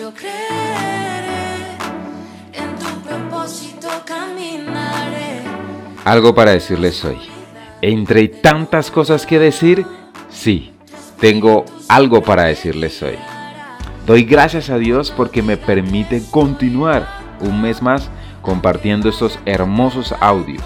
[0.00, 1.76] Yo creeré,
[2.54, 5.42] en tu propósito caminaré.
[6.06, 7.18] Algo para decirles hoy.
[7.82, 9.84] Entre tantas cosas que decir,
[10.30, 10.72] sí,
[11.18, 13.18] tengo algo para decirles hoy.
[14.06, 17.06] Doy gracias a Dios porque me permite continuar
[17.40, 18.08] un mes más
[18.40, 20.62] compartiendo estos hermosos audios.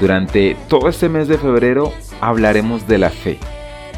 [0.00, 3.38] Durante todo este mes de febrero hablaremos de la fe.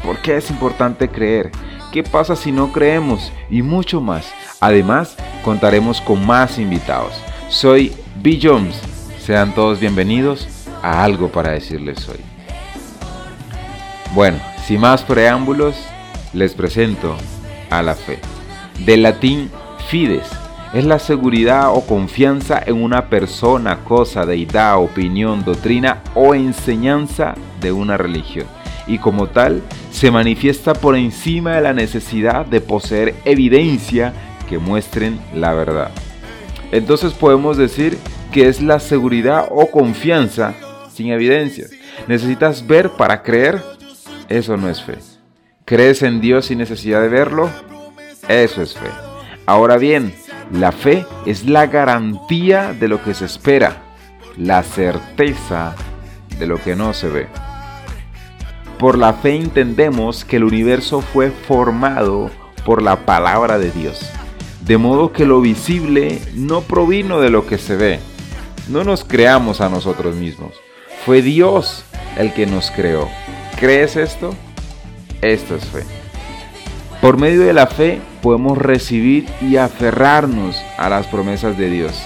[0.03, 1.51] ¿Por qué es importante creer?
[1.91, 3.31] ¿Qué pasa si no creemos?
[3.49, 4.31] Y mucho más.
[4.59, 7.13] Además, contaremos con más invitados.
[7.49, 8.39] Soy B.
[8.41, 8.79] Jones.
[9.19, 10.47] Sean todos bienvenidos
[10.81, 12.19] a algo para decirles hoy.
[14.13, 15.75] Bueno, sin más preámbulos,
[16.33, 17.15] les presento
[17.69, 18.19] a la fe.
[18.85, 19.51] Del latín
[19.89, 20.27] fides,
[20.73, 27.71] es la seguridad o confianza en una persona, cosa, deidad, opinión, doctrina o enseñanza de
[27.71, 28.47] una religión.
[28.89, 29.61] Y como tal,
[29.91, 34.13] se manifiesta por encima de la necesidad de poseer evidencia
[34.49, 35.91] que muestren la verdad.
[36.71, 37.97] Entonces podemos decir
[38.31, 40.55] que es la seguridad o confianza
[40.91, 41.67] sin evidencia.
[42.07, 43.61] ¿Necesitas ver para creer?
[44.27, 44.97] Eso no es fe.
[45.65, 47.49] ¿Crees en Dios sin necesidad de verlo?
[48.27, 48.89] Eso es fe.
[49.45, 50.13] Ahora bien,
[50.51, 53.83] la fe es la garantía de lo que se espera,
[54.37, 55.75] la certeza
[56.39, 57.48] de lo que no se ve.
[58.79, 62.31] Por la fe entendemos que el universo fue formado
[62.63, 64.09] por la palabra de Dios,
[64.61, 67.99] de modo que lo visible no provino de lo que se ve.
[68.69, 70.53] No nos creamos a nosotros mismos,
[71.05, 71.83] fue Dios
[72.17, 73.09] el que nos creó.
[73.59, 74.33] ¿Crees esto?
[75.21, 75.83] Esto es fe.
[77.01, 82.01] Por medio de la fe podemos recibir y aferrarnos a las promesas de Dios.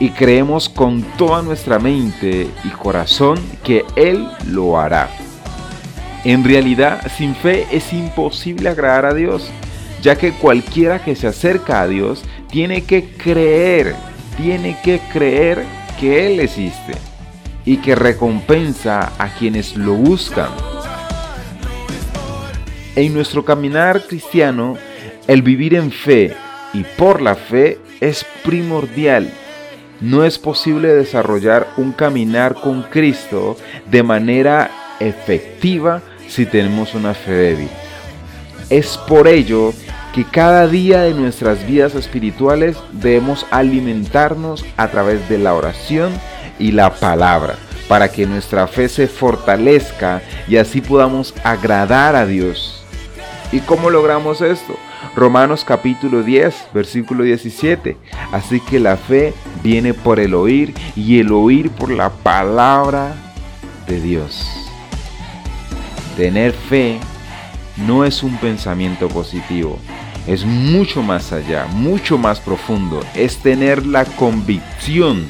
[0.00, 5.08] Y creemos con toda nuestra mente y corazón que Él lo hará.
[6.24, 9.50] En realidad, sin fe es imposible agradar a Dios,
[10.02, 13.94] ya que cualquiera que se acerca a Dios tiene que creer,
[14.36, 15.64] tiene que creer
[15.98, 16.92] que Él existe
[17.64, 20.50] y que recompensa a quienes lo buscan.
[22.96, 24.76] En nuestro caminar cristiano,
[25.26, 26.34] el vivir en fe
[26.74, 29.32] y por la fe es primordial.
[30.00, 33.56] No es posible desarrollar un caminar con Cristo
[33.90, 37.68] de manera efectiva si tenemos una fe débil.
[38.70, 39.74] Es por ello
[40.14, 46.12] que cada día de nuestras vidas espirituales debemos alimentarnos a través de la oración
[46.58, 47.56] y la palabra
[47.88, 52.84] para que nuestra fe se fortalezca y así podamos agradar a Dios.
[53.50, 54.76] ¿Y cómo logramos esto?
[55.16, 57.96] Romanos capítulo 10, versículo 17.
[58.30, 63.14] Así que la fe viene por el oír y el oír por la palabra
[63.88, 64.59] de Dios.
[66.20, 67.00] Tener fe
[67.78, 69.78] no es un pensamiento positivo,
[70.26, 73.00] es mucho más allá, mucho más profundo.
[73.14, 75.26] Es tener la convicción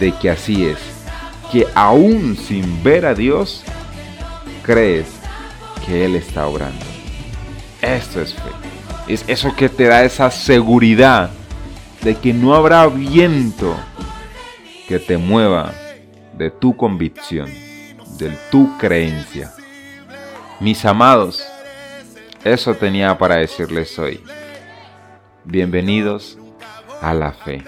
[0.00, 0.78] de que así es,
[1.52, 3.62] que aún sin ver a Dios,
[4.64, 5.06] crees
[5.86, 6.84] que Él está obrando.
[7.80, 8.50] Esto es fe.
[9.06, 11.30] Es eso que te da esa seguridad
[12.02, 13.76] de que no habrá viento
[14.88, 15.72] que te mueva
[16.36, 17.48] de tu convicción,
[18.18, 19.52] de tu creencia.
[20.60, 21.44] Mis amados,
[22.44, 24.22] eso tenía para decirles hoy.
[25.44, 26.38] Bienvenidos
[27.02, 27.62] a la fe.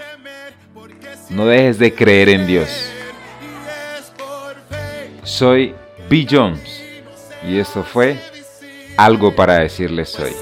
[1.29, 2.89] No dejes de creer en Dios.
[5.23, 5.75] Soy
[6.09, 6.25] B.
[6.29, 6.81] Jones
[7.45, 8.17] y esto fue
[8.95, 10.33] algo para decirles hoy.